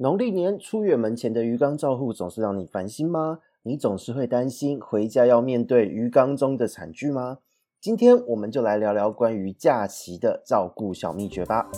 [0.00, 3.40] 农历年出远门前的鱼缸照护总是让你烦心吗？
[3.64, 7.38] 你总是会担心回家要面对鱼缸中的惨剧吗？
[7.80, 11.68] 今天我们就来聊聊关于假期的照顾小秘诀吧。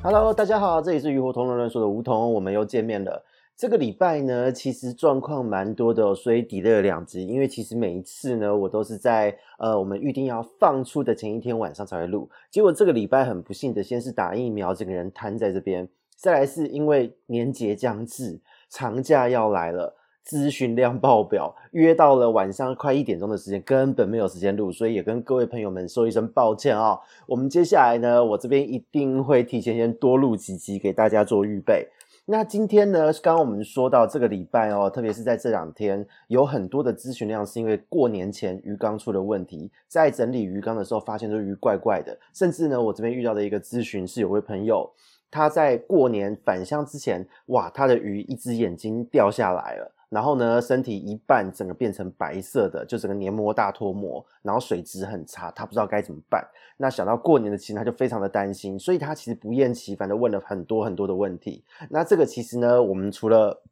[0.00, 3.24] Hello，大家好，这里是鱼活通乱乱说的梧桐，我们又见面了。
[3.60, 7.26] 这个礼拜呢，其实状况蛮多的，所以抵了两集。
[7.26, 12.26] 因为其实每一次呢，我都是在呃我们预定要放出的前一天晚上才会录。
[12.50, 15.84] 结果这个礼拜很不幸的，先是打疫苗，整个人瘫在这边；
[16.16, 19.94] 再来是因为年节将至，长假要来了，
[20.26, 31.86] 咨询量爆表，约到了晚上快一点钟的时间，根本没有时间录，所以也跟各位朋友们说一声抱歉啊、我们接下来呢，我这边一定会提前先多录几集给大家做预备。
[32.26, 44.88] 那今天呢，刚刚我们说到这个礼拜哦，特别是在这两天，有很多的咨询量，是因为过年前鱼缸出了问题，在整理鱼缸的时候发现这鱼怪怪的，甚至呢，我这边遇到的一个咨询是有位朋友，
[45.28, 49.92] 他在过年返乡之前，哇，他的鱼一只眼睛掉下来了。
[50.10, 56.44] 然后呢，身体一半整个变成白色的，就整个黏膜大脱膜，然后水质很差，他不知道该怎么办。
[56.76, 61.64] 那想到过年的期间，他就非常的担心，所以他其实不厌其烦的问了很多很多的问题。
[61.88, 63.62] 那这个其实呢，我们除了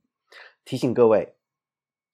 [0.64, 1.34] 提醒各位，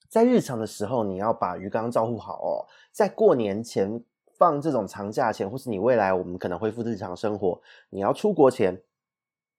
[0.08, 4.02] 在日常的时候你要把鱼缸照顾好哦，在过年前
[4.38, 8.80] 放这种长假前，或是你未来我们可能恢复日常生活，你要出国前，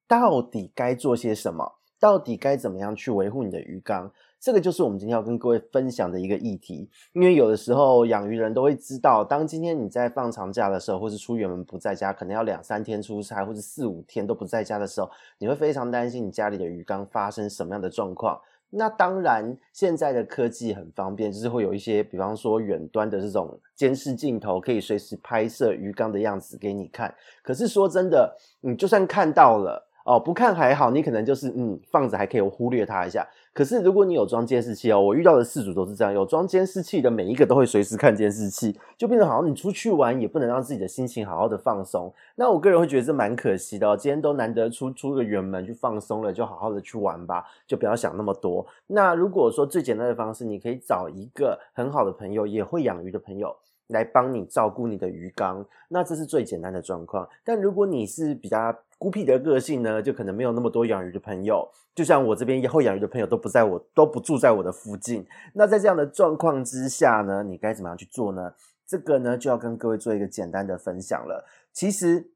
[0.07, 1.73] 到底该做些什么？
[1.97, 4.11] 到底该怎么样去维护你的鱼缸？
[4.45, 6.87] 这个就是我们今天要跟各位分享的一个议题。
[7.13, 18.39] 因为有的时候养鱼人都会知道，当今天你在放长假的时候，或是出远门不在家，可能要两三天出差，或是四五天都不在家的时候，你会非常担心你家里的鱼缸发生什么样的状况。
[18.69, 27.11] 那当然，现在的科技很方便，就是会有一些，比方说远端的这种监视镜头，可以随时拍摄鱼缸的样子给你看。
[27.41, 29.89] 可是说真的，你就算看到了。
[30.05, 33.27] 哦，不看还好，你可能就是嗯放着还可以忽略它一下。
[33.51, 42.13] 可是如果你有装监视器哦，我遇到的饲主都是这样，有装监视器的每一个都会随时看监视器，就变成好像你出去玩也不能让自己的心情好好的放松。
[42.35, 48.63] 那我个人会觉得这蛮可惜的哦，今天都难得出出个远门去放松了，就好好的去玩吧，就不要想那么多。
[48.85, 53.55] 那如果说最简单的方式，你可以找一个很好的朋友，也会养鱼的朋友。
[53.87, 57.27] 来帮你照顾你的鱼缸，那这是最简单的状况。
[57.43, 61.69] 但如果你是比较孤僻的个性呢，就可能没有那么多养鱼的朋友。
[61.93, 65.25] 就像我这边以后养鱼的朋友都不在我都不住在我的附近。
[65.53, 68.53] 那在这样的状况之下呢，你该怎么样去做呢？
[68.87, 71.45] 这个呢就要跟各位做一个简单的分享了。
[71.71, 72.31] 其实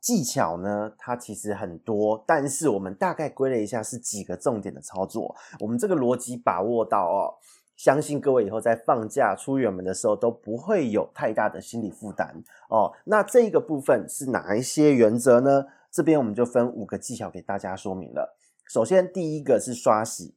[0.00, 5.34] 技巧呢，它其实很多，但是我们大概归类一下是几个重点的操作。
[5.58, 7.34] 我们这个逻辑把握到哦。
[7.82, 12.92] 相信各位以后在放假出远门的时候都不会有太大的心理负担哦。
[13.06, 15.64] 那这个部分是哪一些原则呢？
[15.90, 18.36] 这边我们就分五个技巧给大家说明了。
[18.68, 20.34] 首先，第一个是刷洗，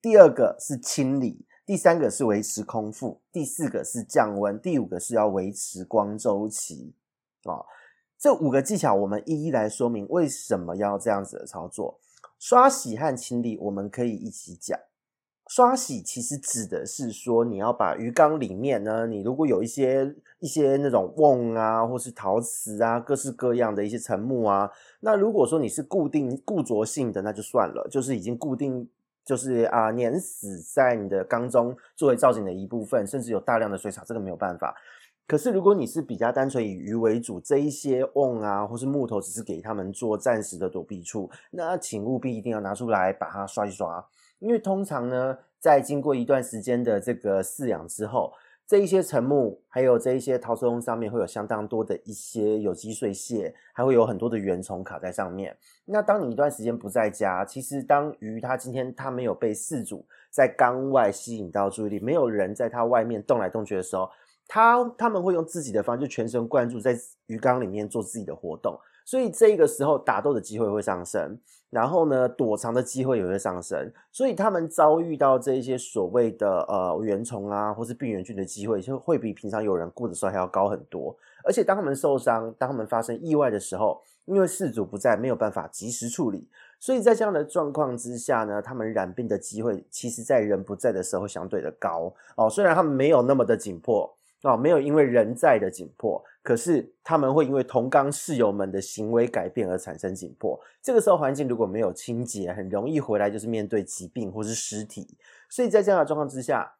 [0.00, 6.94] 第二个是清理，第三个是维持空腹，第四个是降温，第五个是要维持光周期。
[7.42, 7.66] 哦，
[8.16, 11.98] 这五个技巧我们一一来说明为什么要这样子的操作。
[12.38, 14.78] 刷洗和清理我们可以一起讲。
[15.46, 28.88] 刷洗其实指的是说，你要把鱼缸里面呢，你如果有一些一些那种瓮啊，或是陶瓷啊，各式各样的一些沉木啊，那如果说你是固定固着性的，那就算了，就是已经固定，
[29.22, 34.74] 就是啊碾死在你的缸中作为造景的一部分，甚至有大量的水草，这个没有办法。
[35.26, 44.06] 可是如果你是比较单纯以鱼为主，这一些瓮啊或是木头只是给他们做暂时的躲避处，那请务必一定要拿出来把它刷一刷。
[44.38, 48.32] 因为通常呢，在经过一段时间的这个饲养之后，
[48.66, 55.54] 这一些沉木还有这一些陶瓷瓮上面会有相当多的一些有机碎屑，还会有很多的原虫卡在上面。
[55.84, 64.08] 那当你一段时间不在家，其实当鱼它今天它没有被饲主在缸外吸引到注意力，没有人在它外面动来动去的时候，
[64.48, 68.78] 它它们会用自己的方式，全神贯注在鱼缸里面做自己的活动。
[69.04, 71.38] 所以这个时候打斗的机会会上升，
[71.70, 81.14] 然后呢，躲藏的机会也会上升，所以他们遭遇到这一些所谓的呃原虫啊，或是病原菌的机会，就会比平常有人顾的时候还要高很多。
[81.44, 86.48] 而且当他们受伤，当他们发生意外的时候，因为事主不在，没有办法及时处理，
[86.80, 92.48] 所以在这样的状况之下呢，他们染病的机会，其实在人不在的时候相对的高哦。
[92.48, 94.16] 虽然他们没有那么的紧迫。
[94.44, 100.60] 哦，没有因为人在的紧迫，可是他们会因为同缸室友们的行为改变而产生紧迫。
[100.82, 105.16] 这个时候环境如果没有清洁，很容易回来就是面对疾病或是尸体。
[105.48, 106.74] 所以在这样的状况之下，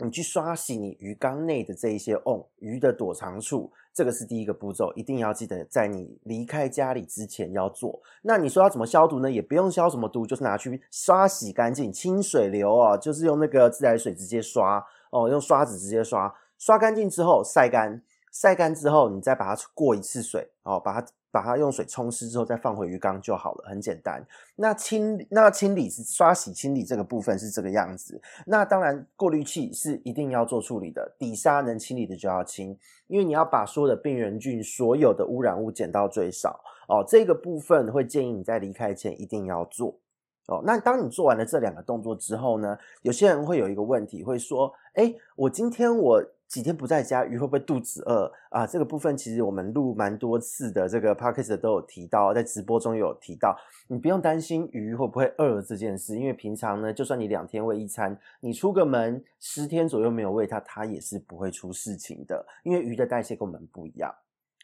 [0.00, 3.72] 你去刷洗你鱼缸内的这一些瓮，鱼的躲藏处。
[3.94, 8.02] 这个是第一个步骤，一定要记得在你离开家里之前要做。
[8.22, 9.30] 那你说要怎么消毒呢？
[9.30, 18.02] 也不用消什么毒，就是拿去刷洗干净，清水流哦，就是用那个自来水直接刷哦，用刷子直接刷，刷干净之后晒干，
[18.34, 21.06] 晒干之后你再把它过一次水哦，把它。
[21.34, 24.24] 把它用水冲湿之后，再放回鱼缸就好了，很简单。
[24.54, 28.22] 那清那清理是刷洗清理这个部分是这个样子。
[28.46, 32.78] 那当然过滤器是一定要做处理的，底沙能清理的就要清，
[33.08, 37.04] 因为你要把所有的病原菌、所有的污染物减到最少哦。
[37.04, 39.98] 这个部分会建议你在离开前一定要做
[40.46, 40.62] 哦。
[40.64, 46.24] 那当你做完了这两个动作之后呢，有些人会有一个问题，会说：哎，我今天我。
[46.46, 48.66] 几天不在家，鱼会不会肚子饿啊？
[48.66, 53.56] 这个部分其实我们录蛮多次的，这个 podcast 都有提到，在直播中有提到，
[53.88, 64.14] 你不用担心鱼会不会饿这件事，因为平常呢，就算你两天喂一餐，你出个门十天左右没有喂它，它也是不会出事情的，因为鱼的代谢跟我们不一样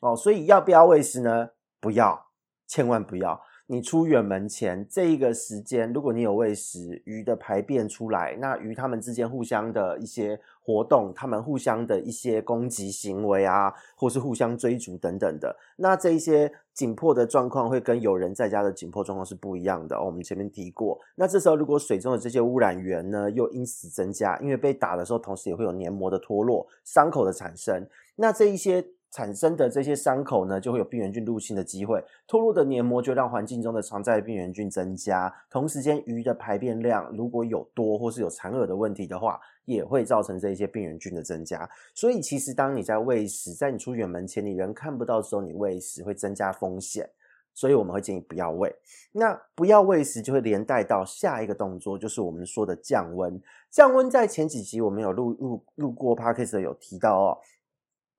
[0.01, 0.15] 哦。
[0.15, 1.51] 所以要不要喂食呢？
[1.81, 2.27] 不要，
[2.67, 3.41] 千万不要。
[3.73, 20.03] 你出远门前这一个时间，如果你有喂食，鱼的排便出来，那鱼它们之间互相的一些活动，它们互相的一些攻击行为啊，或是互相追逐等等的，那这一些紧迫的状况会跟有人在家的紧迫状况是不一样的。
[20.03, 28.85] 我们前面提过，那这时候如果水中的这些污染源呢，又因此增加，因为被打的时候，同时也会有黏膜的脱落、伤口的产生，那这一些。
[29.11, 32.03] 产生的这些伤口呢，就会有病原菌入侵的机会。
[32.27, 35.33] 脱落的黏膜就让环境中的常在病原菌增加。
[35.51, 41.69] 同时间，鱼的排便量如果有多或是有残饵的问题的话，也会造成这些病原菌的增加。
[41.95, 47.11] 所以，其实当你在喂食，在你出远门前，你人看不到的时候，你喂食会增加风险。
[47.53, 48.73] 所以，我们会建议不要喂。
[49.11, 53.43] 那不要喂食，就会连带到下一个动作，就是我们说的降温。
[53.71, 57.39] 降温在前几集我们有录录录过 Podcast 有提到哦。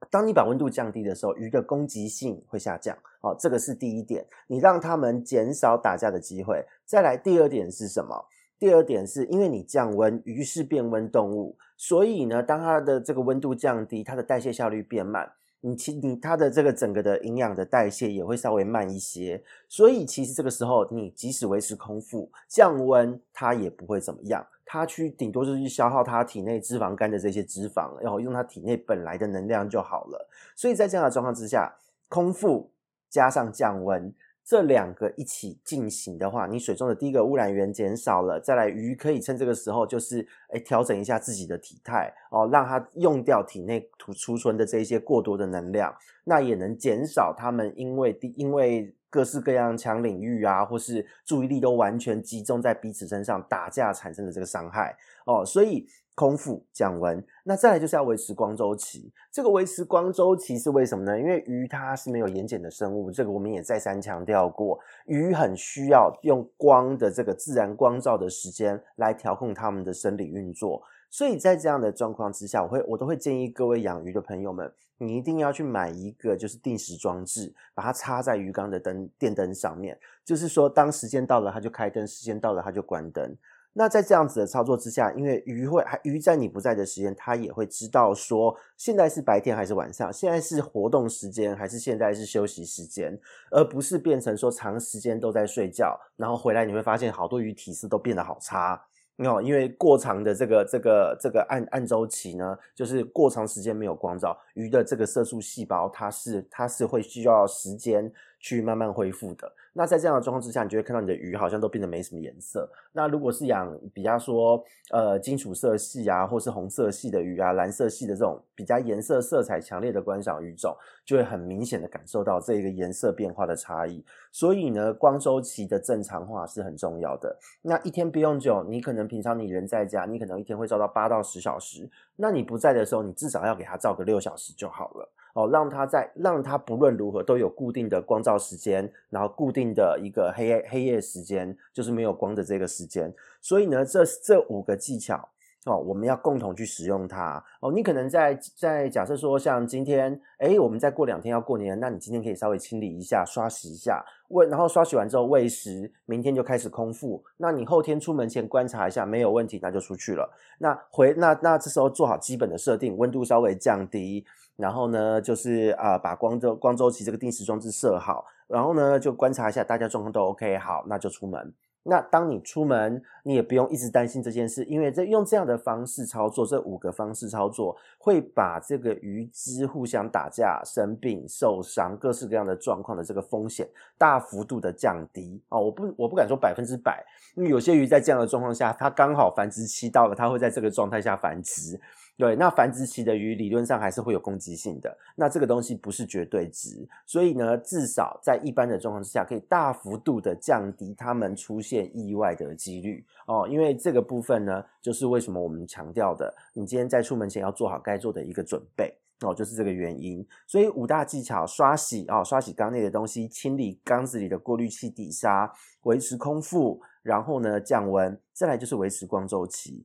[0.10, 6.66] 当你把温度降低的时候，鱼的攻击性会下降，哦，这个是第一点，你让它们减少打架的机会。
[6.86, 8.26] 再来，第二点是什么？
[8.58, 15.32] 第二点是因为你降温，鱼是变温动物，所以呢，当它的这个温度降低，它的代谢效率变慢。
[15.64, 30.30] 你其你它的这个整个的营养的代谢也会稍微慢一些，所以其实这个时候你即使维持空腹降温，它也不会怎么样，它去顶多就是去消耗它体内脂肪肝的这些脂肪，然后用它体内本来的能量就好了。
[30.56, 31.76] 所以在这样的状况之下，
[32.08, 32.72] 空腹
[33.10, 34.14] 加上降温。
[34.44, 54.98] 这两个一起进行的话，你水中的第一个污染源减少了，再来鱼可以趁这个时候就是诶调整一下自己的体态哦，让它用掉体内储储存的这一些过多的能量，那也能减少它们因为因为各式各样强领域啊，或是注意力都完全集中在彼此身上打架产生的这个伤害
[55.28, 55.88] 哦，所以。
[56.14, 59.12] 空腹降温，那再来就是要维持光周期。
[59.32, 61.18] 这个维持光周期是为什么呢？
[61.18, 64.78] 因为鱼它是没有眼睑的生物，这个我们也再三强调过。
[65.06, 70.84] 鱼很需要用光的这个自然光照的时间来调控它们的生理运作。
[71.12, 80.00] 所以在这样的状况之下，我会我都会建议各位养鱼的朋友们，你一定要去买一个就是定时装置，把它插在鱼缸的灯电灯上面。
[80.24, 83.36] 就是说，当时间到了，它就开灯；时间到了，它就关灯。
[83.74, 93.18] 那在这样子的操作之下，因为鱼会还鱼在你不在的时间，它也会知道说现在是白天还是晚上，现在是活动时间还是现在是休息时间，
[93.50, 98.82] 而不是变成说长时间都在睡觉，然后回来你会发现好多鱼体色都变得好差。
[99.28, 108.12] 哦，因为过长的这个这个这个暗暗周期呢，就是过长时间没有光照，鱼的这个色素细胞它是它是会需要时间
[108.42, 109.50] 去慢慢恢复的。
[109.74, 112.70] 那在这样的状况之下，你就会看到你的鱼好像都变得没什么颜色。
[112.92, 124.04] 那如果是养比较说呃金属色系啊，或是红色系的鱼啊，蓝色系的这种比较颜色色彩强烈的观赏鱼种，就会很明显的感受到这一个颜色变化的差异。
[124.30, 127.34] 所以呢，光周期的正常化是很重要的。
[127.62, 131.90] 那一天不用久，你可能平常你人在家，你可能一天会照到八到十小时。
[132.18, 135.10] 那你不在的时候，你至少要给它照个六小时就好了。
[135.34, 143.14] 哦，让它在让它不论如何都有固定的光照时间，然后固定的一个黑夜黑夜时间，就是没有光的这个时间。
[143.40, 145.30] 所以呢，这这五个技巧
[145.66, 147.72] 哦，我们要共同去使用它哦。
[147.72, 157.24] 你可能在在假设说，像今天，诶，我们再过两天要过年，那你今天可以稍微清理一下，刷洗一下，喂，然后刷洗完之后喂食，明天就开始空腹。
[157.38, 160.30] 那你后天出门前观察一下，没有问题，那就出去了。
[160.58, 171.54] 那回那那这时候做好基本的设定，温度稍微降低，然后呢，就是啊、把光周光周期这个定时装置设好，然后呢，就观察一下大家状况都 OK，好，那就出门。
[171.84, 183.68] 那当你出门，你也不用一直担心这件事，因为这用这样的方式操作，这五个方式操作会把这个鱼只互相打架、生病、受伤、各式各样的状况的这个风险
[183.98, 185.60] 大幅度的降低哦。
[185.60, 187.04] 我不我不敢说百分之百，
[187.36, 191.82] 因为有些鱼在这样的状况下，它刚好繁殖期到了，它会在这个状态下繁殖。
[192.22, 203.48] 对，那繁殖期的鱼理论上还是会有攻击性的，那这个东西不是绝对值，所以呢，至少在一般的状况之下，可以大幅度的降低它们出现意外的几率哦。
[203.50, 210.24] 因为这个部分呢，就是为什么我们强调的，你今天在出门前要做好该做的一个准备哦，就是这个原因。
[210.46, 215.52] 所以五大技巧：刷洗哦，刷洗缸内的东西，清理缸子里的过滤器底沙，
[215.86, 219.84] 维持空腹，然后呢降温，再来就是维持光周期。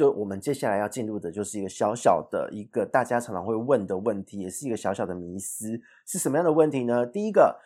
[0.00, 7.04] 就我们接下来要进入的就是一个小小的一个大家常常会问的问题，也是一个小小的迷思，是什么样的问题呢？
[7.04, 7.60] 第一个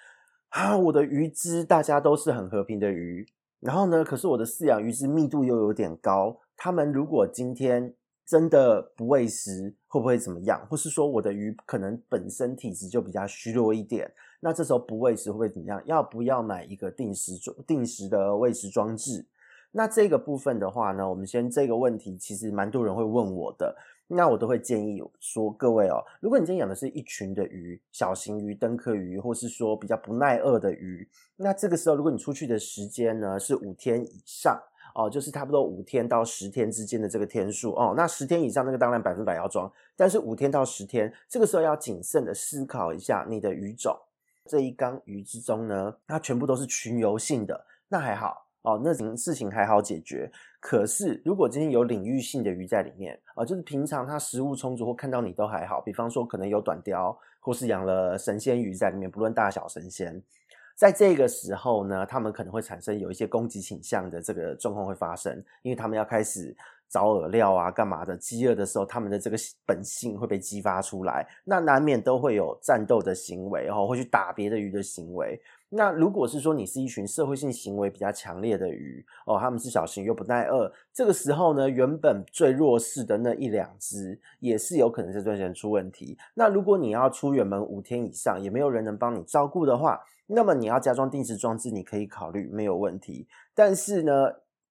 [0.48, 3.24] 啊，我的鱼只大家都是很和平的鱼，
[3.60, 7.94] 然后呢，可是我的饲养鱼只密度又有点高，他们如果今天
[8.26, 10.66] 真的不喂食，会不会怎么样？
[10.68, 14.10] 或是说我的鱼可能本身体质就比较虚弱一点，
[14.40, 15.80] 那这时候不喂食会不会怎么样？
[15.86, 19.24] 要不要买一个定时装定时的喂食装置？
[19.76, 23.76] 那这个部分的话呢，我们先这个问题，其实蛮多人会问我的，
[24.06, 34.56] 那我都会建议说，各位哦，如果你今天养的是一群的鱼，小型鱼、灯科鱼，或是说比较不耐饿的鱼，那这个时候如果你出去的时间呢是五天以上
[34.94, 43.98] 哦，就是差不多五天到十天之间的这个天数哦，那十天以上那个当然百分百要装，但是五天到十天，这个时候要谨慎的思考一下你的鱼种，
[44.44, 48.46] 这一缸鱼之中呢，它全部都是群游性的，那还好。
[48.64, 50.30] 哦，那事情还好解决。
[50.58, 55.82] 可是，如果今天有领域性的鱼在里面啊，就是平常它食物充足或看到你都还好。
[55.82, 60.22] 比方说，可能有短鯛，或是养了神仙鱼在里面，不论大小神仙，
[60.74, 66.56] 在这个时候呢，他们可能会产生有一些攻击倾向的这个状况会发生，因为他们要开始
[66.88, 68.16] 找饵料啊，干嘛的？
[68.16, 75.38] 饥饿的时候，他们的这个本性会被激发出来，那难免都会有战斗的行为，然后会去打别的鱼的行为。
[75.76, 86.16] 那如果是说你是一群社会性行为比较强烈的鱼哦，他们是小型又不耐饿，这个时候呢，原本最弱势的那一两只也是有可能这段时间出问题。
[86.34, 93.26] 那如果你要出远门五天以上，也没有人能帮你照顾的话，那么你要加装定时装置，你可以考虑没有问题。
[93.52, 94.12] 但是呢，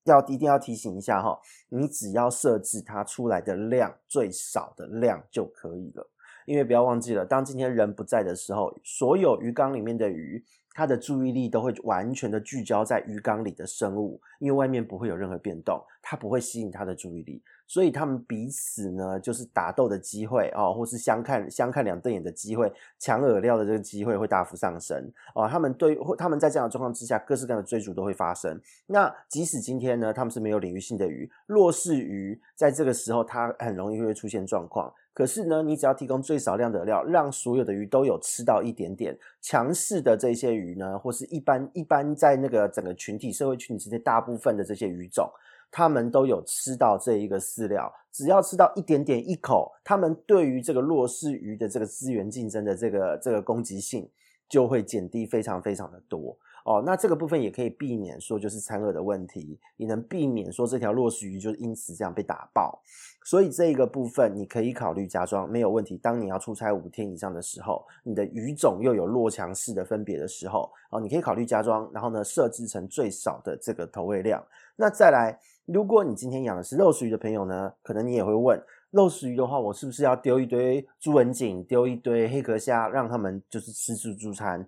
[0.06, 6.10] 要一定要提醒一下哈，你只要设置它出来的量最少的量就可以了，
[6.46, 10.42] 因为不要忘记了，当今天人不在的时候，所有鱼缸里面的鱼。
[10.74, 25.48] 他的注意力都会完全的聚焦在鱼缸里的生物，因为外面不会有任何变动，它不会吸引他的注意力，所以他们彼此呢，就是打斗的机会哦，或是相看相看两瞪眼的机会，抢饵料的这个机会会大幅上升哦。
[25.48, 28.60] 他们对，他们在这样的状况之下，各式各样的追逐都会发生。
[28.88, 34.94] 那即使今天呢，他们是没有领域性的鱼，弱势鱼在这个时候，它很容易会出现状况。
[35.14, 39.16] 可是呢，你只要提供最少量的料，让所有的鱼都有吃到一点点。
[39.42, 45.30] 强势的这些鱼呢，或是一般一般在那个整个群体社会群体之内，大部分的这些鱼种，
[45.70, 47.94] 它们都有吃到这一个饲料。
[48.12, 54.10] 只要吃到一点点一口，它们对于这个弱势鱼的这个资源竞争的这个这个攻击性，
[54.50, 56.38] 就会减低非常非常的多。
[56.66, 62.82] 哦，那这个部分也可以避免说就是残饵的问题，你能避免说这条弱势鱼就是因此这样被打爆，
[63.26, 65.98] 所以这个部分你可以考虑加装没有问题。
[65.98, 74.42] 当你要出差五天以上的时候，你的鱼种又有弱强势的分别的时候，哦，你可以考虑加装，然后呢设置成最少的这个投喂量。
[74.76, 78.58] 那再来，如果你今天养的是肉食鱼的朋友呢，可能你也会问，
[78.92, 84.66] 肉食鱼的话，我是不是要丢一堆朱文锦，丢一堆黑壳虾，让他们就是吃自助餐？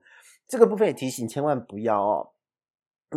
[0.48, 2.30] 这个部分也提醒，千万不要哦，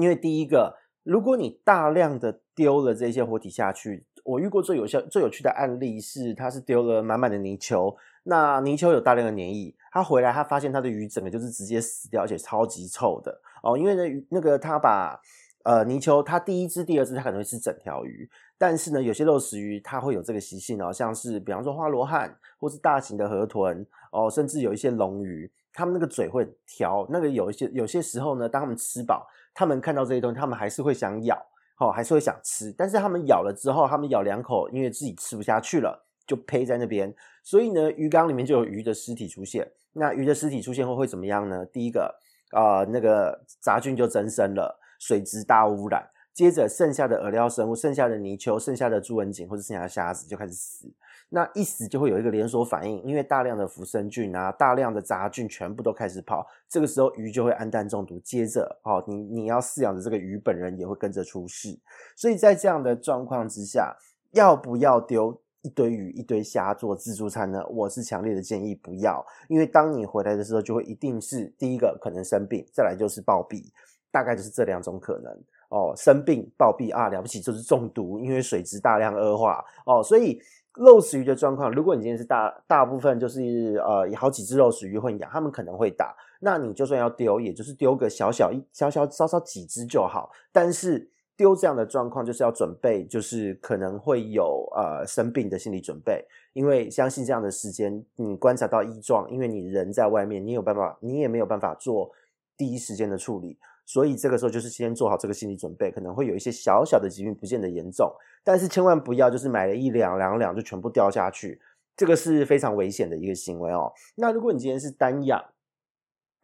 [0.00, 15.20] 因为第一个，如果你大量的丢了这些活体下去，我遇过最有效、最有趣的案例是，他是丢了满满的泥鳅，那泥鳅有大量的粘液，他回来他发现他的鱼整个就是直接死掉，而且超级臭的哦，因为呢，那个他把
[15.64, 25.50] 呃泥鳅，他第一只、第二只它可能会吃整条鱼，但是呢，有些肉食鱼它会有这个习性哦，像是比方说花罗汉或是大型的河豚哦，甚至有一些龙鱼。
[25.78, 31.40] 他们那个嘴会挑，那个有一些有些时候呢，当他们吃饱，他们看到这些东西，他们还是会想咬
[31.78, 37.14] 哦，还是会想吃，但是他们咬了之后，他们咬两口，因为自己吃不下去了，就呸在那边。
[37.44, 39.70] 所以呢，鱼缸里面就有鱼的尸体出现。
[39.92, 41.64] 那鱼的尸体出现后会怎么样呢？
[41.66, 42.12] 第一个
[42.50, 46.10] 啊、那个杂菌就增生了，水质大污染。
[46.34, 50.92] 接着剩下的饵料生物，剩下的泥鳅，剩下的朱文锦或者剩下的虾子就开始死。
[51.30, 58.18] 那一死就会有一个连锁反应，因为大量的浮生菌啊，大量的杂菌全部都开始跑，这个时候鱼就会氨氮中毒。
[58.20, 61.78] 接着，哦，你你要饲养的这个鱼本人也会跟着出事。
[62.16, 63.94] 所以在这样的状况之下，
[64.30, 67.62] 要不要丢一堆鱼、一堆虾做自助餐呢？
[67.68, 73.66] 我是强烈的建议不要，因为当你回来的时候，就会一定是第一个可能生病，再来就是暴毙，
[74.10, 75.30] 大概就是这两种可能
[75.68, 75.92] 哦。
[75.94, 80.40] 生病、暴毙啊，了不起就是中毒，因为水质大量恶化哦，所以。
[80.78, 90.30] 肉食鱼的状况，如果你今天是大大部分就是呃好几只肉食鱼混养，他们可能会打，那你就算要丢，也就是丢个小小一小小稍稍几只就好。
[90.52, 102.10] 但是丢这样的状况，就是要准备，就是可能会有呃生病的心理准备，因为相信这样的时间，你观察到异状，因为你人在外面，你有办法，你也没有办法做
[102.56, 103.58] 第一时间的处理。
[103.88, 108.14] 所以这个时候就是先做好这个心理准备，可能会有一些小小的疾病，不见得严重，
[108.44, 111.58] 但是千万不要就是买了一两两两就全部掉下去，
[111.96, 113.90] 这个是非常危险的一个行为哦。
[114.16, 115.42] 那如果你今天是单养，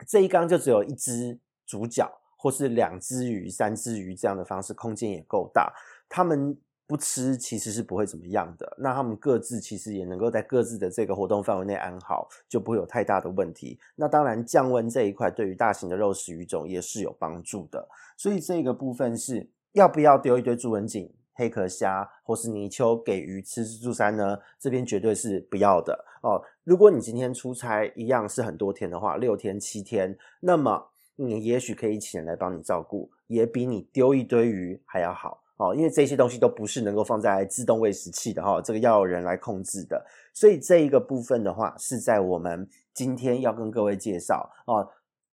[0.09, 5.71] 这一缸就只有一只主角，或是两只鱼、三只鱼这样的方式，空间也够大，
[6.09, 6.57] 他们。
[6.87, 13.79] 不吃其实是不会怎么样的，那他们各自其实也能够在各自的这个活动范围内安好，就不会有太大的问题。
[13.97, 24.39] 那当然降温这一块对于大型的肉食鱼种也是有帮助的，所以这个部分是要不要丢一堆朱文锦、黑壳虾或是泥鳅给鱼吃自助餐呢？
[24.61, 26.43] 这边绝对是不要的哦。
[26.65, 35.44] 如果你今天出差一样是很多天的话，六天七天，那么你也许可以请人来帮你照顾，也比你丢一堆鱼还要好。
[35.57, 44.91] 哦，因为这些东西都不是能够放在自动喂食器的哈，这个要有人来控制的，所以这一个部分的话是在我们今天要跟各位介绍哦。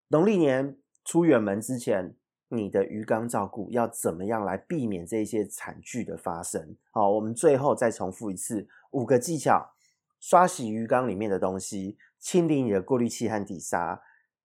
[0.08, 2.14] 农历年出远门之前，
[2.48, 6.76] 你的鱼缸照顾要怎么样来避免这些惨剧的发生？
[6.92, 9.72] 好，我们最后再重复一次五个技巧：
[10.20, 14.00] 刷洗鱼缸里面的东西，清理你的过滤器和底沙，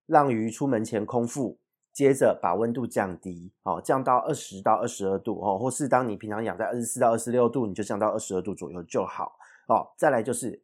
[0.07, 1.59] 让鱼出门前空腹。
[1.97, 9.35] 接着把温度降低，哦，降到二十到二十二度，哦，或是当你平常养在二十四到二十六度，你就降到二十二度左右就好，
[9.67, 9.81] 哦。
[9.97, 10.61] 再来就是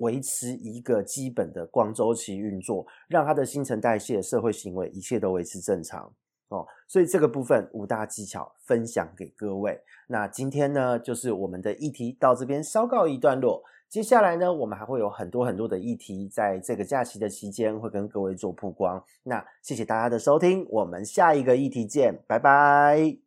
[0.00, 6.12] 维持一个基本的光周期运作，让它的新陈代谢、社会行为一切都维持正常，
[6.54, 6.66] 哦。
[6.86, 9.80] 所以这个部分五大技巧分享给各位。
[10.06, 13.62] 那今天呢，就是我们的议题到这边稍告一段落。
[13.88, 19.02] 接下来呢，我们还会有很多很多的议题，在这个假期的期间会跟各位做曝光。
[19.22, 23.23] 那谢谢大家的收听，我们下一个议题见，拜拜。